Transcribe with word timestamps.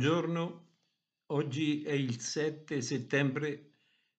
buongiorno. 0.00 0.68
Oggi 1.26 1.82
è 1.82 1.92
il 1.92 2.18
7 2.18 2.80
settembre 2.80 3.72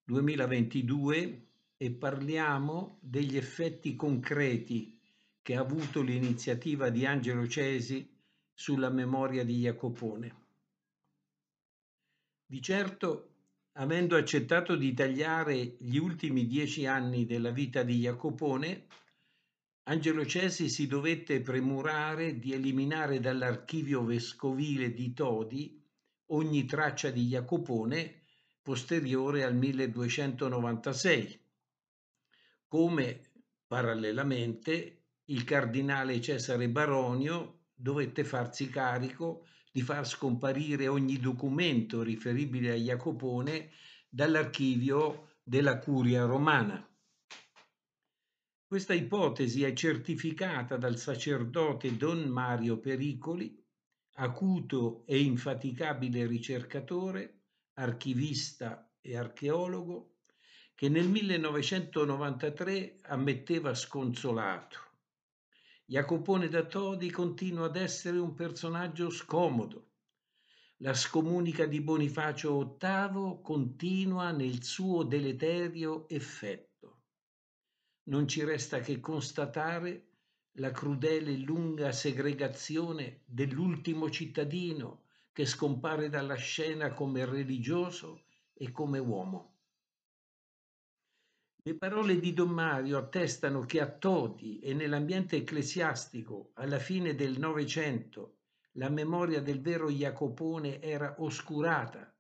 2022 0.04 1.48
e 1.76 1.92
parliamo 1.92 3.00
degli 3.02 3.36
effetti 3.36 3.96
concreti 3.96 5.00
che 5.42 5.56
ha 5.56 5.62
avuto 5.62 6.04
l'iniziativa 6.04 6.92
di 6.92 7.08
Angelo 7.08 7.48
Cesi 7.48 8.08
sulla 8.54 8.92
memoria 8.92 9.44
di 9.44 9.56
Jacopone. 9.56 10.36
Di 12.46 12.62
certo, 12.62 13.30
avendo 13.72 14.16
accettato 14.16 14.76
di 14.76 14.94
tagliare 14.94 15.78
gli 15.80 15.98
ultimi 15.98 16.46
dieci 16.46 16.86
anni 16.86 17.26
della 17.26 17.50
vita 17.50 17.82
di 17.82 17.98
Jacopone, 18.02 18.86
Angelo 19.92 20.26
Cesi 20.26 20.70
si 20.70 20.88
dovette 20.88 21.42
premurare 21.42 22.40
di 22.40 22.54
eliminare 22.54 23.20
dall'archivio 23.20 24.06
vescovile 24.06 24.94
di 24.94 25.12
Todi 25.12 25.84
ogni 26.28 26.64
traccia 26.64 27.10
di 27.10 27.26
Jacopone 27.26 28.22
posteriore 28.62 29.44
al 29.44 29.54
1296, 29.54 31.42
come 32.70 33.20
parallelamente 33.68 35.08
il 35.26 35.44
cardinale 35.44 36.22
Cesare 36.22 36.70
Baronio 36.70 37.64
dovette 37.74 38.24
farsi 38.24 38.70
carico 38.70 39.46
di 39.74 39.82
far 39.82 40.08
scomparire 40.08 40.88
ogni 40.88 41.20
documento 41.20 42.02
riferibile 42.02 42.72
a 42.72 42.76
Jacopone 42.76 43.72
dall'archivio 44.08 45.32
della 45.44 45.80
Curia 45.80 46.24
romana. 46.24 46.91
Questa 48.72 48.94
ipotesi 48.94 49.64
è 49.64 49.74
certificata 49.74 50.78
dal 50.78 50.98
sacerdote 50.98 51.98
Don 51.98 52.22
Mario 52.30 52.80
Pericoli, 52.80 53.62
acuto 54.14 55.04
e 55.08 55.20
infaticabile 55.20 56.26
ricercatore, 56.26 57.42
archivista 57.74 58.90
e 59.02 59.18
archeologo, 59.18 60.20
che 60.74 60.88
nel 60.88 61.10
1993 61.10 63.00
ammetteva 63.02 63.74
sconsolato. 63.74 64.78
Jacopone 65.84 66.48
da 66.48 66.64
Todi 66.64 67.12
continua 67.12 67.66
ad 67.66 67.76
essere 67.76 68.20
un 68.20 68.34
personaggio 68.36 69.10
scomodo. 69.10 69.90
La 70.78 70.94
scomunica 70.94 71.66
di 71.66 71.82
Bonifacio 71.82 72.78
VIII 72.80 73.42
continua 73.44 74.32
nel 74.32 74.64
suo 74.64 75.04
deleterio 75.04 76.08
effetto 76.08 76.71
non 78.04 78.28
ci 78.28 78.44
resta 78.44 78.80
che 78.80 79.00
constatare 79.00 80.08
la 80.56 80.72
crudele 80.72 81.32
e 81.32 81.38
lunga 81.38 81.92
segregazione 81.92 83.22
dell'ultimo 83.26 84.10
cittadino 84.10 85.04
che 85.32 85.46
scompare 85.46 86.10
dalla 86.10 86.36
scena 86.36 86.94
come 86.94 87.26
religioso 87.26 88.26
e 88.54 88.72
come 88.72 89.00
uomo. 89.00 89.50
Le 91.64 91.76
parole 91.76 92.20
di 92.20 92.34
Don 92.34 92.50
Mario 92.50 92.98
attestano 92.98 93.62
che 93.62 93.80
a 93.80 93.88
Todi 93.88 94.60
e 94.60 94.74
nell'ambiente 94.74 95.36
ecclesiastico 95.38 96.52
alla 96.56 96.80
fine 96.80 97.14
del 97.14 97.38
Novecento 97.38 98.40
la 98.76 98.90
memoria 98.90 99.42
del 99.42 99.62
vero 99.62 99.90
Jacopone 99.90 100.82
era 100.82 101.16
oscurata, 101.20 102.14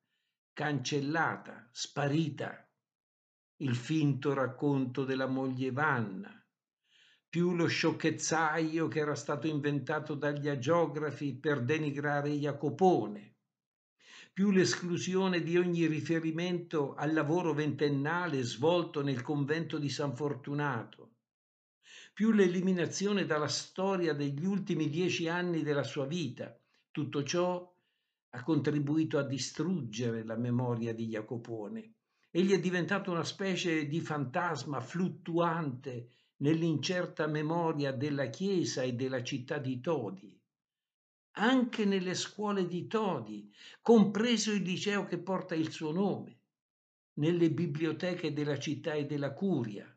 cancellata, 0.54 1.68
sparita 1.72 2.70
il 3.62 3.76
finto 3.76 4.34
racconto 4.34 5.06
della 5.06 5.28
moglie 5.28 5.72
Vanna, 5.72 6.36
più 7.30 7.54
lo 7.54 7.67
sciocchezzaio 7.67 8.88
che 8.88 9.00
era 9.00 9.14
stato 9.14 9.45
inventato 9.45 10.16
dagli 10.16 10.48
agiografi 10.48 11.36
per 11.36 11.64
denigrare 11.64 12.32
Jacopone, 12.32 13.36
più 14.33 14.49
l'esclusione 14.49 15.44
di 15.44 15.58
ogni 15.58 15.86
riferimento 15.86 16.95
al 16.95 17.14
lavoro 17.14 17.54
ventennale 17.54 18.42
svolto 18.42 19.04
nel 19.04 19.22
convento 19.22 19.78
di 19.78 19.89
San 19.89 20.16
Fortunato, 20.16 21.17
più 22.16 22.32
l'eliminazione 22.32 23.28
dalla 23.28 23.48
storia 23.48 24.14
degli 24.14 24.43
ultimi 24.43 24.89
dieci 24.89 25.28
anni 25.28 25.61
della 25.61 25.83
sua 25.83 26.08
vita. 26.08 26.60
Tutto 26.89 27.23
ciò 27.23 27.72
ha 28.32 28.43
contribuito 28.43 29.20
a 29.20 29.23
distruggere 29.23 30.23
la 30.23 30.36
memoria 30.36 30.95
di 30.95 31.05
Jacopone 31.05 31.93
Egli 32.33 32.53
è 32.53 32.59
diventato 32.61 33.11
una 33.11 33.25
specie 33.25 33.87
di 33.87 33.99
fantasma 33.99 34.80
fluttuante 34.80 36.08
nell'incerta 36.37 37.27
memoria 37.27 37.92
della 37.92 38.27
Chiesa 38.27 38.83
e 38.83 38.93
della 38.93 39.21
città 39.21 39.58
di 39.58 39.81
Todi. 39.81 40.39
Anche 41.33 41.83
nelle 41.83 42.14
scuole 42.14 42.67
di 42.67 42.87
Todi, 42.87 43.53
compreso 43.81 44.53
il 44.53 44.61
liceo 44.61 45.03
che 45.03 45.17
porta 45.17 45.55
il 45.55 45.71
suo 45.71 45.92
nome, 45.92 46.39
nelle 47.15 47.52
biblioteche 47.52 48.31
della 48.31 48.58
città 48.58 48.93
e 48.93 49.05
della 49.05 49.33
curia, 49.33 49.93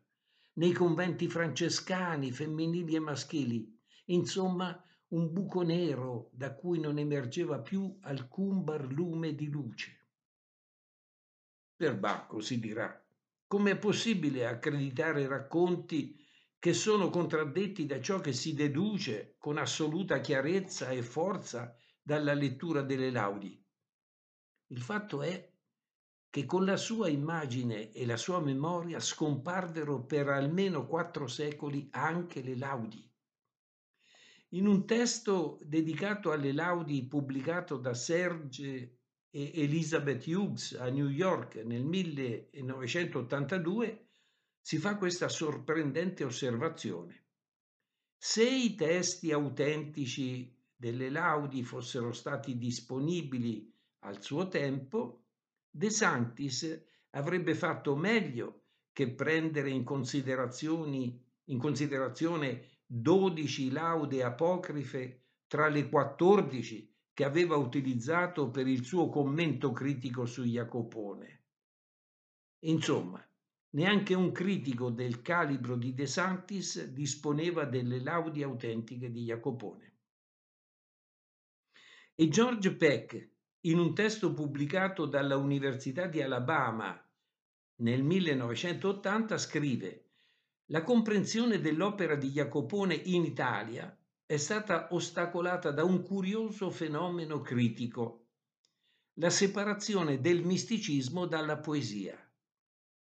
nei 0.55 0.73
conventi 0.73 1.29
francescani, 1.29 2.33
femminili 2.33 2.95
e 2.95 2.99
maschili, 2.99 3.79
insomma 4.07 4.77
un 5.09 5.31
buco 5.31 5.61
nero 5.61 6.31
da 6.33 6.53
cui 6.53 6.81
non 6.81 6.97
emergeva 6.97 7.59
più 7.59 7.97
alcun 8.01 8.61
barlume 8.65 9.35
di 9.35 9.47
luce. 9.47 10.04
Perbacco 11.85 12.39
si 12.39 12.59
dirà. 12.59 12.99
Com'è 13.45 13.77
possibile 13.77 14.47
accreditare 14.47 15.27
racconti 15.27 16.19
che 16.57 16.73
sono 16.73 17.11
contraddetti 17.11 17.85
da 17.85 18.01
ciò 18.01 18.19
che 18.19 18.33
si 18.33 18.55
deduce 18.55 19.35
con 19.37 19.59
assoluta 19.59 20.19
chiarezza 20.19 20.89
e 20.89 21.03
forza 21.03 21.77
dalla 22.01 22.33
lettura 22.33 22.81
delle 22.81 23.11
laudi? 23.11 23.63
Il 24.69 24.81
fatto 24.81 25.21
è 25.21 25.53
che 26.31 26.45
con 26.45 26.65
la 26.65 26.75
sua 26.75 27.07
immagine 27.07 27.91
e 27.91 28.07
la 28.07 28.17
sua 28.17 28.41
memoria 28.41 28.99
scomparvero 28.99 30.05
per 30.05 30.27
almeno 30.29 30.87
quattro 30.87 31.27
secoli 31.27 31.87
anche 31.91 32.41
le 32.41 32.57
laudi. 32.57 33.07
In 34.49 34.65
un 34.65 34.87
testo 34.87 35.59
dedicato 35.61 36.31
alle 36.31 36.51
laudi 36.51 37.05
pubblicato 37.05 37.77
da 37.77 37.93
Serge 37.93 38.94
Elizabeth 39.37 40.25
Hughes 40.25 40.77
a 40.79 40.87
New 40.87 41.09
York 41.09 41.55
nel 41.55 41.83
1982 41.83 44.07
si 44.61 44.77
fa 44.77 44.95
questa 44.95 45.27
sorprendente 45.27 46.23
osservazione. 46.23 47.25
Se 48.17 48.49
i 48.49 48.75
testi 48.75 49.33
autentici 49.33 50.57
delle 50.73 51.09
laudi 51.09 51.63
fossero 51.63 52.13
stati 52.13 52.57
disponibili 52.57 53.69
al 53.99 54.23
suo 54.23 54.47
tempo, 54.47 55.25
De 55.69 55.89
Sanctis 55.89 56.81
avrebbe 57.09 57.55
fatto 57.55 57.97
meglio 57.97 58.61
che 58.93 59.11
prendere 59.11 59.69
in, 59.69 59.83
in 61.43 61.59
considerazione 61.59 62.69
12 62.85 63.71
laude 63.71 64.23
apocrife 64.23 65.23
tra 65.45 65.67
le 65.67 65.89
14 65.89 66.94
che 67.15 67.23
aveva 67.23 67.55
utilizzato 67.55 68.49
per 68.49 68.67
il 68.67 68.83
suo 68.83 69.07
commento 69.07 69.71
critico 69.71 70.25
su 70.25 70.43
Jacopone. 70.43 71.43
Insomma, 72.65 73.25
neanche 73.69 74.13
un 74.13 74.33
critico 74.33 74.89
del 74.89 75.21
calibro 75.21 75.77
di 75.77 75.93
De 75.93 76.07
Santis 76.07 76.83
disponeva 76.87 77.63
delle 77.63 78.01
laudi 78.01 78.43
autentiche 78.43 79.09
di 79.11 79.23
Jacopone. 79.23 79.93
E 82.15 82.27
George 82.27 82.75
Peck, 82.75 83.29
in 83.61 83.79
un 83.79 83.95
testo 83.95 84.33
pubblicato 84.33 85.05
dalla 85.05 85.37
Università 85.37 86.07
di 86.07 86.21
Alabama 86.21 87.01
nel 87.77 88.03
1980, 88.03 89.37
scrive 89.37 90.09
La 90.65 90.83
comprensione 90.83 91.61
dell'opera 91.61 92.15
di 92.15 92.31
Jacopone 92.31 92.93
in 92.93 93.23
Italia 93.23 93.97
è 94.27 94.37
stata 94.37 94.87
ostacolata 94.89 95.69
da 95.69 95.83
un 95.83 96.01
curioso 96.01 96.71
fenomeno 96.71 97.41
critico, 97.41 98.29
la 99.19 99.29
separazione 99.29 100.19
del 100.19 100.43
misticismo 100.43 101.27
dalla 101.27 101.59
poesia. 101.59 102.19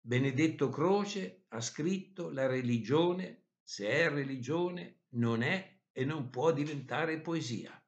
Benedetto 0.00 0.70
Croce 0.70 1.44
ha 1.48 1.60
scritto 1.60 2.30
la 2.30 2.46
religione, 2.46 3.48
se 3.62 3.88
è 3.88 4.08
religione, 4.08 5.02
non 5.10 5.42
è 5.42 5.80
e 5.92 6.04
non 6.06 6.30
può 6.30 6.50
diventare 6.50 7.20
poesia. 7.20 7.78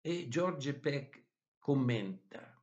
E 0.00 0.28
George 0.28 0.74
Peck 0.74 1.22
commenta 1.58 2.58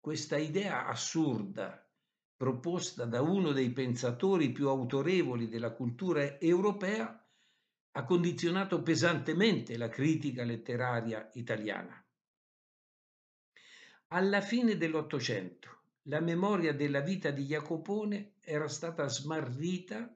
questa 0.00 0.36
idea 0.36 0.88
assurda 0.88 1.88
proposta 2.36 3.04
da 3.04 3.22
uno 3.22 3.52
dei 3.52 3.70
pensatori 3.70 4.50
più 4.50 4.68
autorevoli 4.68 5.48
della 5.48 5.72
cultura 5.72 6.38
europea 6.40 7.27
ha 7.92 8.04
condizionato 8.04 8.82
pesantemente 8.82 9.76
la 9.76 9.88
critica 9.88 10.44
letteraria 10.44 11.30
italiana. 11.34 12.02
Alla 14.08 14.40
fine 14.40 14.76
dell'Ottocento 14.76 15.78
la 16.08 16.20
memoria 16.20 16.72
della 16.72 17.00
vita 17.00 17.30
di 17.30 17.44
Jacopone 17.44 18.34
era 18.40 18.66
stata 18.66 19.06
smarrita 19.08 20.10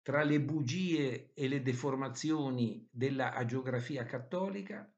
tra 0.00 0.22
le 0.22 0.40
bugie 0.40 1.32
e 1.34 1.48
le 1.48 1.60
deformazioni 1.60 2.88
della 2.90 3.34
agiografia 3.34 4.04
cattolica, 4.04 4.90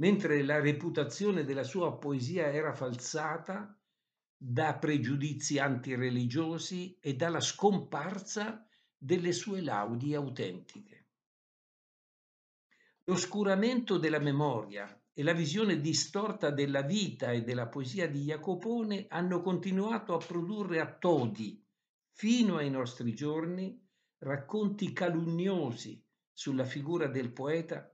mentre 0.00 0.42
la 0.42 0.60
reputazione 0.60 1.44
della 1.44 1.62
sua 1.62 1.98
poesia 1.98 2.50
era 2.50 2.72
falsata 2.72 3.78
da 4.34 4.74
pregiudizi 4.78 5.58
antireligiosi 5.58 6.96
e 6.98 7.14
dalla 7.14 7.40
scomparsa 7.40 8.66
delle 8.96 9.32
sue 9.32 9.60
laudi 9.60 10.14
autentiche. 10.14 10.99
L'oscuramento 13.10 13.98
della 13.98 14.20
memoria 14.20 14.88
e 15.12 15.24
la 15.24 15.32
visione 15.32 15.80
distorta 15.80 16.50
della 16.50 16.82
vita 16.82 17.32
e 17.32 17.42
della 17.42 17.66
poesia 17.66 18.08
di 18.08 18.20
Jacopone 18.22 19.06
hanno 19.08 19.42
continuato 19.42 20.14
a 20.14 20.24
produrre 20.24 20.78
a 20.78 20.96
Todi, 20.96 21.60
fino 22.12 22.58
ai 22.58 22.70
nostri 22.70 23.12
giorni, 23.12 23.84
racconti 24.18 24.92
calunniosi 24.92 26.00
sulla 26.32 26.64
figura 26.64 27.08
del 27.08 27.32
poeta 27.32 27.92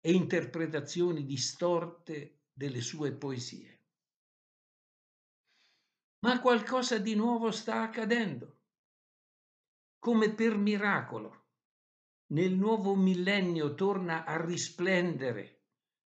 e 0.00 0.12
interpretazioni 0.12 1.24
distorte 1.24 2.40
delle 2.52 2.80
sue 2.80 3.12
poesie. 3.12 3.84
Ma 6.26 6.40
qualcosa 6.40 6.98
di 6.98 7.14
nuovo 7.14 7.52
sta 7.52 7.82
accadendo. 7.82 8.62
Come 10.00 10.34
per 10.34 10.56
miracolo, 10.56 11.45
nel 12.28 12.54
nuovo 12.54 12.94
millennio 12.96 13.74
torna 13.74 14.24
a 14.24 14.42
risplendere 14.44 15.62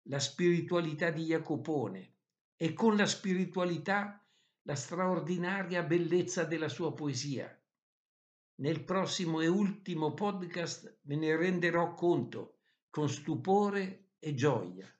la 0.10 0.20
spiritualità 0.20 1.12
di 1.12 1.26
Jacopone 1.26 2.16
e 2.56 2.74
con 2.74 2.96
la 2.96 3.06
spiritualità 3.06 4.26
la 4.64 4.76
straordinaria 4.76 5.84
bellezza 5.84 6.44
della 6.44 6.70
sua 6.70 6.94
poesia. 6.94 7.50
Nel 8.56 8.84
prossimo 8.84 9.42
e 9.42 9.48
ultimo 9.48 10.14
podcast 10.14 11.02
me 11.04 11.16
ne 11.16 11.36
renderò 11.36 11.94
conto 11.94 12.62
con 12.90 13.08
stupore 13.08 14.14
e 14.20 14.34
gioia. 14.34 14.92